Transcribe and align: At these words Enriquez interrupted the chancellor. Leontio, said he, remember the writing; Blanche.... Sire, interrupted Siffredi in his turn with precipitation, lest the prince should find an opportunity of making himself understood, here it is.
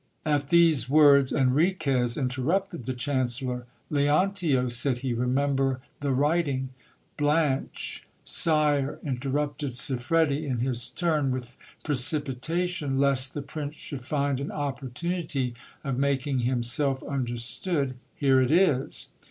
At 0.25 0.47
these 0.47 0.89
words 0.89 1.31
Enriquez 1.31 2.17
interrupted 2.17 2.85
the 2.85 2.93
chancellor. 2.93 3.67
Leontio, 3.91 4.67
said 4.67 4.97
he, 5.05 5.13
remember 5.13 5.79
the 5.99 6.11
writing; 6.11 6.69
Blanche.... 7.17 8.07
Sire, 8.23 8.97
interrupted 9.05 9.75
Siffredi 9.75 10.47
in 10.47 10.57
his 10.57 10.89
turn 10.89 11.29
with 11.29 11.55
precipitation, 11.83 12.99
lest 12.99 13.35
the 13.35 13.43
prince 13.43 13.75
should 13.75 14.01
find 14.01 14.39
an 14.39 14.51
opportunity 14.51 15.53
of 15.83 15.99
making 15.99 16.39
himself 16.39 17.03
understood, 17.03 17.93
here 18.15 18.41
it 18.41 18.49
is. 18.49 19.09